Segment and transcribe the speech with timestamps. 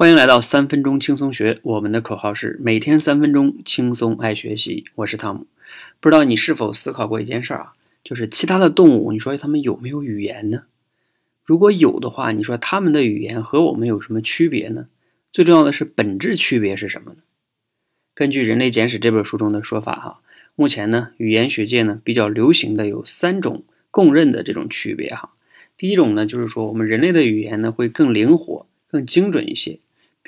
[0.00, 4.86] 欢迎来到三分钟轻松学，我们的口号是每天三分钟轻松爱学习。
[4.94, 5.46] 我是汤姆。
[6.00, 7.72] 不知道你是否思考过一件事儿啊？
[8.02, 10.62] 就是其他的动物，你说它们有没有语言呢？
[11.44, 14.86] 如果有的话，你说它们的语言和我们有什么区别呢？
[15.34, 17.18] 最重要的是本质区别是什么呢？
[18.14, 20.20] 根据《人类简史》这本书中的说法哈，
[20.54, 25.32] 目前呢，语言学界呢比较流行的有三种共认的这种区别哈。
[25.76, 29.78] 第一种呢，就是说我们人类的语言呢会更灵活、更精准一些。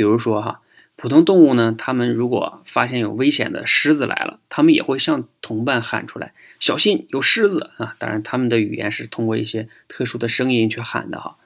[0.00, 0.62] 比如说哈，
[0.96, 11.36] 普通动物呢，它们如果发现有危险的狮子来了，它们也会向同伴喊出来：“小心，有狮子啊！”当然，它们的语言是通过一些特殊的声音去喊的哈。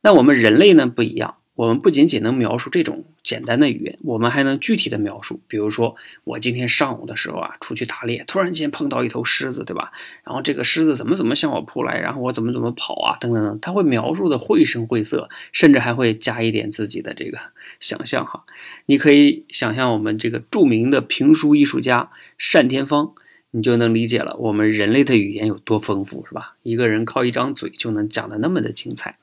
[0.00, 1.36] 那我们人类呢不一样。
[1.56, 5.40] 我们不仅仅能描述这种简单的语言，我们还能具体的描述。
[5.48, 9.90] 比如说，我今天上午的时候啊，出去打猎，突然间碰到一头狮子，对吧？
[10.22, 17.38] 然后这个狮子怎么怎么向我扑来，然后我怎么怎么跑啊，等等等，他会描述的绘声绘色，甚至还会加一点自己的这个
[17.80, 18.44] 想象哈。
[18.84, 22.10] 你可以想象我们这个著名的评书艺术家
[22.52, 23.14] 单田芳，
[23.50, 26.54] 你就能理解了我们人类的语言有多丰富，是吧？
[26.62, 29.16] 一个人靠一张嘴就能讲的那么的精彩。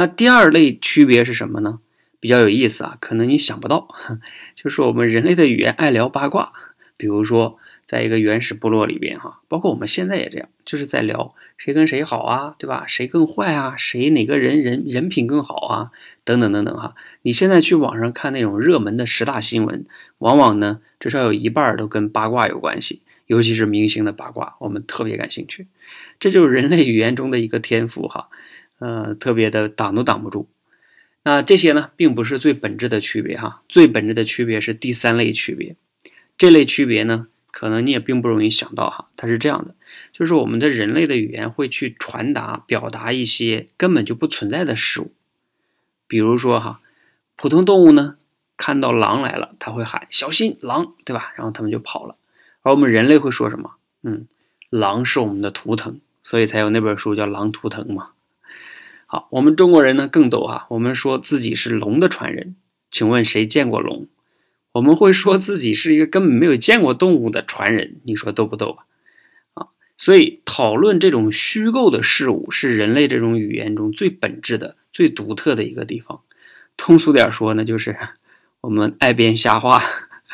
[0.00, 1.78] 那第二类区别是什么呢？
[2.20, 3.86] 比较有意思啊，可能你想不到，
[4.56, 6.54] 就是我们人类的语言爱聊八卦。
[6.96, 12.86] 比如说，在一个原始部落里边，哈，包括我们现在也这样，就是在聊谁跟谁好啊，对吧？
[12.88, 13.74] 谁更坏啊？
[13.76, 15.90] 谁哪个人人人品更好啊？
[16.24, 16.94] 等等等等哈。
[17.20, 19.84] 你现在去网上看那种热门的十大新闻，
[20.16, 25.66] 往往呢，至少有一半都跟八卦有关系，尤其是明星的八卦，我们特别感兴趣。
[26.18, 28.30] 这就是人类语言中的一个天赋哈。
[28.80, 30.48] 呃，特别的挡都挡不住。
[31.22, 33.62] 那这些呢，并不是最本质的区别哈。
[33.68, 35.76] 最本质的区别是第三类区别。
[36.38, 39.10] 这类区别呢，可能你也并不容易想到哈。
[39.16, 39.74] 它是这样的，
[40.14, 45.12] 就是我们的人类的语言会去传达、表达一些根本就不存在的事物。
[46.08, 46.80] 比如说哈，
[47.36, 48.16] 普通动物呢，
[48.56, 51.34] 看到狼来了，它会喊小心狼，对吧？
[51.36, 52.16] 然后它们就跑了。
[52.62, 53.72] 而我们人类会说什么？
[54.02, 54.26] 嗯，
[54.70, 58.12] 狼是我们的图腾，所以才有那本书叫《狼图腾》嘛。
[59.12, 62.54] 好，我们中国人呢更逗哈，我们说自己是龙的传人，
[62.92, 64.06] 请问谁见过龙？
[64.70, 68.84] 我们会说自己是一个根本没有见过动物的传人，你说逗不逗啊？
[69.54, 69.66] 啊，
[69.96, 76.20] 所以讨论这种虚构的事物是人类这种语言中最本质的、最独特的一个地方。
[76.76, 77.96] 通俗点说呢，就是
[78.62, 79.82] 我们爱编瞎话。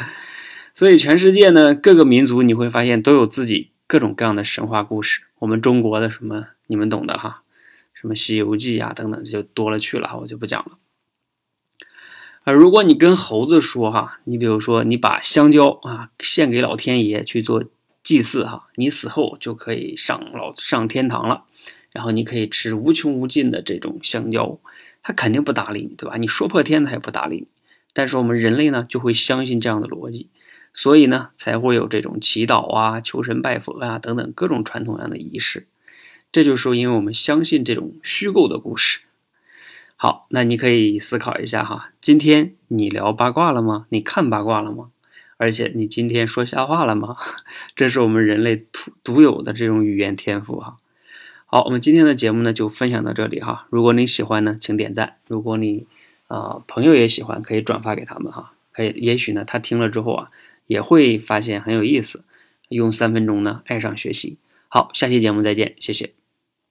[0.77, 5.23] 所以全世界呢各个民族你会发现都有自己各种各样的神话故事。
[5.39, 7.41] 我们中国的什么你们懂的哈。
[8.01, 10.79] 什么《西游记》啊等等，就多了去了，我就不讲了。
[12.45, 17.65] 啊，如果你跟猴子说哈，你比如说你把香蕉啊献给老天爷去做
[18.05, 21.45] 祭祀哈，你死后就可以上老上天堂了，
[21.91, 24.61] 然后你可以吃无穷无尽的这种香蕉，
[25.03, 26.17] 他肯定不搭理你，对吧？
[26.19, 27.49] 你说破天他也不搭理你。
[27.93, 30.29] 但是我们人类呢就会相信这样的逻辑，
[30.75, 35.67] 所以呢才会有这种祈祷啊、求神拜佛啊等等各种传统样的仪式。
[36.37, 39.01] 这就是，因为我们相信这种虚构的故事。
[39.97, 43.87] 好，那你可以思考一下哈，今天你聊八卦了吗？
[43.89, 44.91] 你看八卦了吗？
[45.39, 47.17] 而且你今天说瞎话了吗？
[47.75, 50.77] 这是我们人类独独有的这种语言天赋哈。
[51.47, 53.67] 好，我们今天的节目呢就分享到这里哈。
[53.71, 55.87] 如果你喜欢呢，请点赞；如果你
[56.29, 58.53] 啊朋友也喜欢，可以转发给他们哈。
[58.73, 60.31] 可以，也许呢他听了之后啊，
[60.67, 62.25] 也会发现很有意思。
[62.69, 64.37] 用三分钟呢，爱上学习。
[64.69, 66.26] 好，下期节目再见，谢谢。